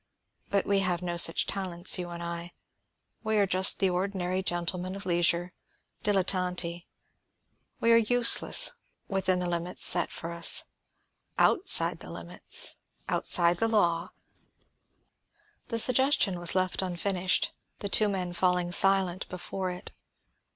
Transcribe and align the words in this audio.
But 0.49 0.65
we 0.65 0.79
have 0.79 1.03
no 1.03 1.15
such 1.15 1.45
talents, 1.45 1.99
you 1.99 2.09
and 2.09 2.23
I; 2.23 2.53
we 3.23 3.37
are 3.37 3.45
just 3.45 3.77
the 3.77 3.91
ordinary 3.91 4.41
gentlemen 4.41 4.95
of 4.95 5.05
leisure, 5.05 5.53
dilettanti. 6.03 6.87
We 7.79 7.91
are 7.91 7.97
useless, 7.97 8.71
within 9.07 9.37
the 9.37 9.47
limits 9.47 9.85
set 9.85 10.11
for 10.11 10.31
us. 10.31 10.65
Outside 11.37 11.99
the 11.99 12.09
limits, 12.09 12.77
outside 13.09 13.59
the 13.59 13.67
law" 13.67 14.09
The 15.67 15.77
suggestion 15.77 16.39
was 16.39 16.55
left 16.55 16.81
unfinished, 16.81 17.53
the 17.77 17.87
two 17.87 18.09
men 18.09 18.33
falling 18.33 18.71
silent 18.71 19.29
before 19.29 19.69
it. 19.69 19.91